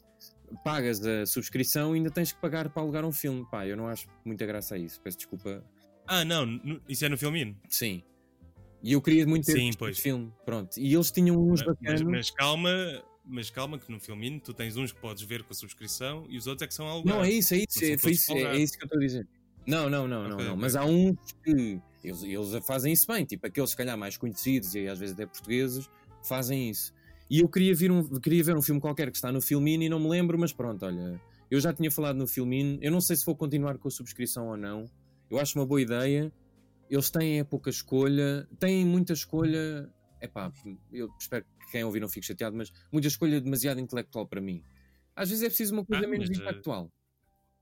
[0.64, 3.46] pagas a subscrição e ainda tens que pagar para alugar um filme.
[3.50, 5.00] Pá, eu não acho muita graça a isso.
[5.00, 5.64] Peço desculpa.
[6.06, 7.56] Ah, não, isso é no Filmin?
[7.68, 8.02] Sim.
[8.82, 9.98] E eu queria muito ter Sim, pois.
[9.98, 10.32] filme.
[10.44, 10.78] Pronto.
[10.78, 12.02] E eles tinham uns mas, bacanas.
[12.02, 15.54] Mas, calma, mas calma que no Filmin tu tens uns que podes ver com a
[15.54, 17.18] subscrição e os outros é que são alugados.
[17.18, 17.84] Não, é isso, é isso.
[17.84, 19.28] É, foi isso é, é, isso que eu estou a dizer.
[19.66, 20.44] Não, não, não, okay, não, não.
[20.46, 20.56] Okay.
[20.56, 24.74] Mas há uns que eles, eles fazem isso bem, tipo aqueles se calhar mais conhecidos
[24.74, 25.88] e às vezes até portugueses
[26.22, 26.92] fazem isso.
[27.30, 29.88] E eu queria, vir um, queria ver um filme qualquer que está no Filmin e
[29.88, 31.20] não me lembro, mas pronto, olha.
[31.48, 34.48] Eu já tinha falado no Filmin, eu não sei se vou continuar com a subscrição
[34.48, 34.90] ou não.
[35.30, 36.32] Eu acho uma boa ideia.
[36.90, 39.88] Eles têm é pouca escolha, têm muita escolha.
[40.20, 40.52] É pá,
[40.92, 44.64] eu espero que quem ouvir não fique chateado, mas muita escolha demasiado intelectual para mim.
[45.14, 46.92] Às vezes é preciso uma coisa ah, menos mas, eh, intelectual.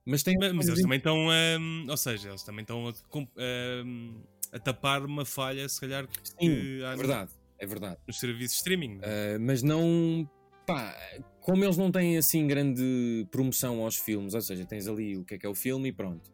[0.07, 4.23] Mas, tem mas, mas eles também estão, um, ou seja, eles também estão a, um,
[4.51, 7.99] a, tapar uma falha, se calhar, que Sim, há verdade é verdade.
[8.07, 8.97] Nos serviços de streaming.
[8.97, 10.29] Uh, mas não.
[10.67, 10.95] Pá,
[11.41, 15.35] como eles não têm assim grande promoção aos filmes, ou seja, tens ali o que
[15.35, 16.31] é que é o filme e pronto.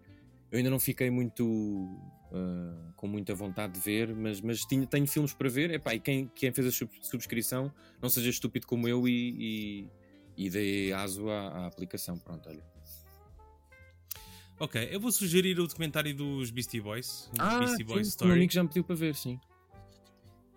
[0.50, 1.44] Eu ainda não fiquei muito.
[1.44, 5.70] Uh, com muita vontade de ver, mas, mas tinha, tenho filmes para ver.
[5.70, 9.86] Epá, e quem, quem fez a subscrição não seja estúpido como eu e,
[10.36, 12.18] e, e dê aso à, à aplicação.
[12.18, 12.62] Pronto, olha.
[14.58, 17.30] Ok, eu vou sugerir o documentário dos Beastie Boys.
[17.38, 18.30] Ah, Beastie Boys sim, Story.
[18.32, 19.38] O amigo já me pediu para ver, sim.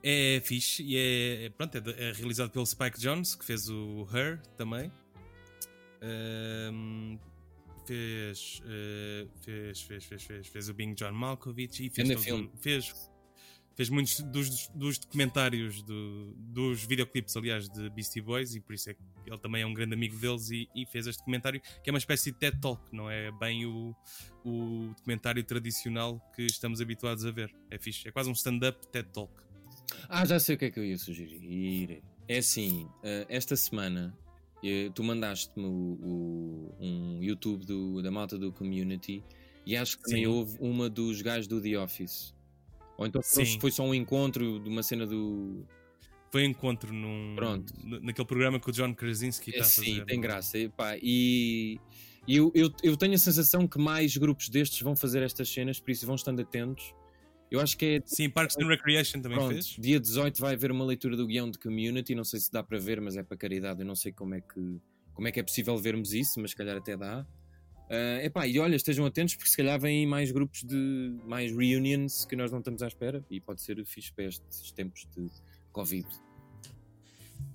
[0.04, 4.08] É fixe e é, é pronto, é, é, realizado pelo Spike Jones, que fez o
[4.14, 4.92] Her também.
[6.02, 7.18] Um,
[7.86, 13.10] fez, uh, fez, fez, fez, fez, fez o Bing John Malkovich e fez, todo- fez,
[13.76, 18.90] fez muitos dos, dos documentários do- dos videoclipes, aliás, de Beastie Boys, e por isso
[18.92, 21.90] é que ele também é um grande amigo deles e, e fez este documentário, que
[21.90, 23.96] é uma espécie de TED Talk, não é bem o,
[24.46, 27.54] o documentário tradicional que estamos habituados a ver.
[27.72, 29.34] É fixe, é quase um stand-up TED Talk.
[30.10, 32.02] Ah, já sei o que é que eu ia sugerir.
[32.28, 34.18] É assim, eh, esta semana
[34.64, 39.24] eh, tu mandaste-me um YouTube do- da malta do community
[39.66, 40.28] e acho que também Sim.
[40.28, 42.34] houve uma dos gajos do The Office.
[42.98, 43.60] Ou então foi- Sim.
[43.60, 45.66] foi só um encontro de uma cena do.
[46.32, 47.74] Foi um encontro num, Pronto.
[48.02, 50.06] naquele programa que o John Krasinski É, está a sim, fazer.
[50.06, 50.58] tem graça.
[50.58, 51.80] E, pá, e
[52.28, 55.92] eu, eu, eu tenho a sensação que mais grupos destes vão fazer estas cenas, por
[55.92, 56.94] isso vão estando atentos.
[57.50, 59.66] Eu acho que é Sim, Parks and Recreation também Pronto, fez.
[59.80, 62.14] dia 18 vai haver uma leitura do guião de community.
[62.14, 63.80] Não sei se dá para ver, mas é para caridade.
[63.82, 64.82] Eu não sei como é que,
[65.14, 67.26] como é, que é possível vermos isso, mas se calhar até dá.
[67.90, 72.26] Ah, epá, e olha, estejam atentos porque se calhar vêm mais grupos de mais reunions
[72.26, 75.30] que nós não estamos à espera e pode ser fixe para estes tempos de
[75.72, 76.06] Covid.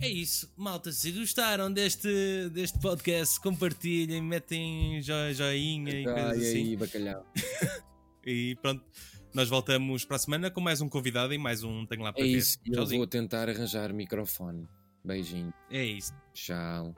[0.01, 0.91] É isso, malta.
[0.91, 6.57] Se gostaram deste, deste podcast, compartilhem, metem jo- joinha e coisas assim.
[6.57, 7.27] aí, bacalhau.
[8.25, 8.85] E pronto,
[9.35, 12.23] nós voltamos para a semana com mais um convidado e mais um Tenho lá para
[12.23, 12.37] É ver.
[12.38, 12.99] isso, eu Tchauzinho.
[13.01, 14.68] vou tentar arranjar microfone.
[15.05, 16.12] Beijinho, É isso.
[16.33, 16.95] tchau.